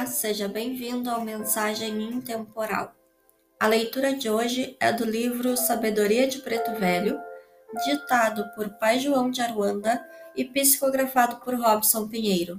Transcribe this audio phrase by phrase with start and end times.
[0.00, 2.94] Olá, seja bem-vindo ao Mensagem Intemporal.
[3.60, 7.20] A leitura de hoje é do livro Sabedoria de Preto Velho,
[7.84, 10.02] ditado por Pai João de Aruanda
[10.34, 12.58] e psicografado por Robson Pinheiro.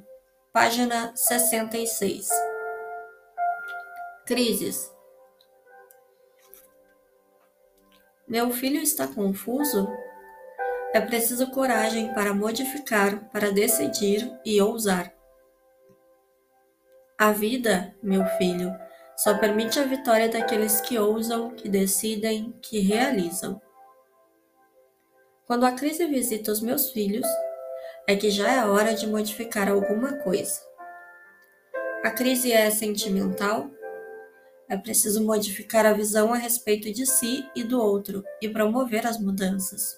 [0.54, 2.30] Página 66.
[4.28, 4.94] Crises.
[8.28, 9.90] Meu filho está confuso?
[10.94, 15.12] É preciso coragem para modificar, para decidir e ousar.
[17.22, 18.76] A vida, meu filho,
[19.16, 23.62] só permite a vitória daqueles que ousam, que decidem, que realizam.
[25.46, 27.28] Quando a crise visita os meus filhos,
[28.08, 30.60] é que já é hora de modificar alguma coisa.
[32.04, 33.70] A crise é sentimental?
[34.68, 39.20] É preciso modificar a visão a respeito de si e do outro e promover as
[39.20, 39.96] mudanças.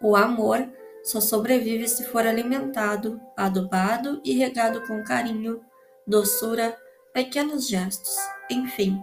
[0.00, 0.66] O amor
[1.06, 5.64] só sobrevive se for alimentado, adubado e regado com carinho,
[6.04, 6.76] doçura,
[7.14, 8.16] pequenos gestos,
[8.50, 9.00] enfim,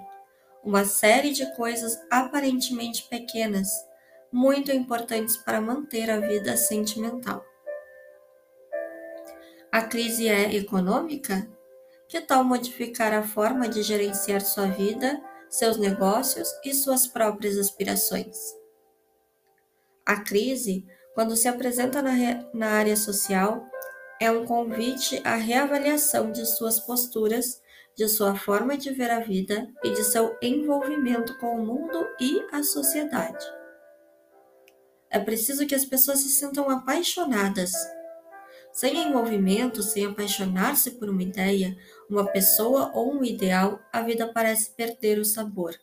[0.62, 3.70] uma série de coisas aparentemente pequenas,
[4.30, 7.42] muito importantes para manter a vida sentimental.
[9.72, 11.48] A crise é econômica?
[12.10, 18.38] Que tal modificar a forma de gerenciar sua vida, seus negócios e suas próprias aspirações?
[20.06, 22.12] A crise quando se apresenta na,
[22.54, 23.68] na área social,
[24.20, 27.62] é um convite à reavaliação de suas posturas,
[27.96, 32.42] de sua forma de ver a vida e de seu envolvimento com o mundo e
[32.52, 33.46] a sociedade.
[35.10, 37.72] É preciso que as pessoas se sintam apaixonadas.
[38.72, 41.78] Sem envolvimento, sem apaixonar-se por uma ideia,
[42.10, 45.76] uma pessoa ou um ideal, a vida parece perder o sabor.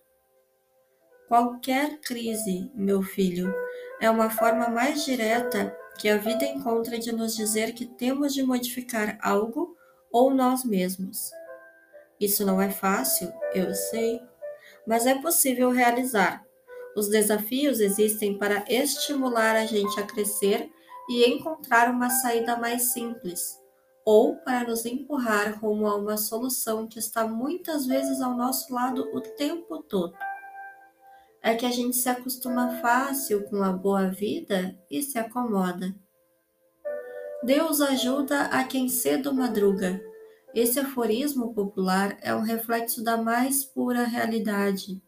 [1.28, 3.54] Qualquer crise, meu filho,
[4.00, 8.42] é uma forma mais direta que a vida encontra de nos dizer que temos de
[8.42, 9.76] modificar algo
[10.10, 11.30] ou nós mesmos.
[12.19, 14.20] Isso não é fácil, eu sei,
[14.86, 16.44] mas é possível realizar.
[16.97, 20.70] Os desafios existem para estimular a gente a crescer
[21.08, 23.58] e encontrar uma saída mais simples,
[24.04, 29.08] ou para nos empurrar rumo a uma solução que está muitas vezes ao nosso lado
[29.14, 30.14] o tempo todo
[31.42, 35.94] é que a gente se acostuma fácil com a boa vida e se acomoda.
[37.42, 40.00] Deus ajuda a quem cedo madruga.
[40.54, 45.00] Esse aforismo popular é um reflexo da mais pura realidade.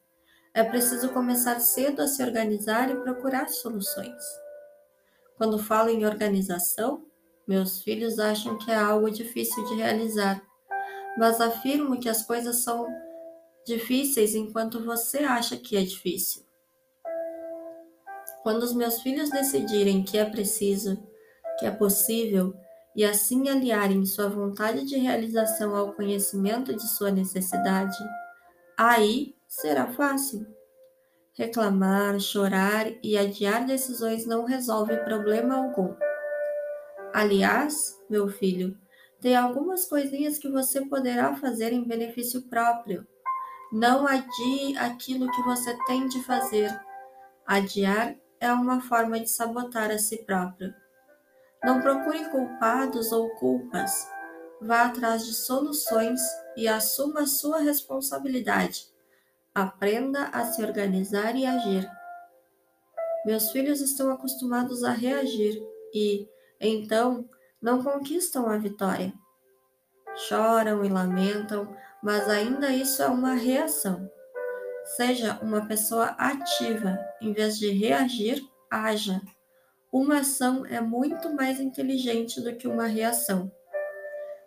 [0.55, 4.23] É preciso começar cedo a se organizar e procurar soluções.
[5.37, 7.05] Quando falo em organização,
[7.47, 10.43] meus filhos acham que é algo difícil de realizar,
[11.19, 12.87] mas afirmo que as coisas são
[13.67, 16.43] difíceis enquanto você acha que é difícil.
[18.43, 21.01] Quando os meus filhos decidirem que é preciso,
[21.59, 22.55] que é possível,
[22.95, 27.97] e assim aliarem sua vontade de realização ao conhecimento de sua necessidade,
[28.77, 30.47] aí será fácil.
[31.35, 35.95] Reclamar, chorar e adiar decisões não resolve problema algum.
[37.15, 38.77] Aliás, meu filho,
[39.21, 43.07] tem algumas coisinhas que você poderá fazer em benefício próprio
[43.73, 46.71] não adie aquilo que você tem de fazer.
[47.47, 50.75] Adiar é uma forma de sabotar a si próprio.
[51.65, 54.07] Não procure culpados ou culpas.
[54.61, 56.21] Vá atrás de soluções
[56.57, 58.87] e assuma sua responsabilidade.
[59.55, 61.91] Aprenda a se organizar e agir.
[63.25, 65.63] Meus filhos estão acostumados a reagir
[65.95, 66.29] e,
[66.61, 67.29] então,
[67.61, 69.13] não conquistam a vitória.
[70.15, 74.11] Choram e lamentam, mas ainda isso é uma reação.
[74.97, 79.21] Seja uma pessoa ativa, em vez de reagir, haja.
[79.93, 83.53] Uma ação é muito mais inteligente do que uma reação.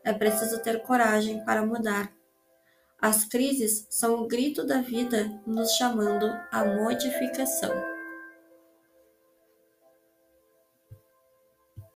[0.04, 2.12] É preciso ter coragem para mudar.
[3.02, 7.95] As crises são o grito da vida nos chamando à modificação.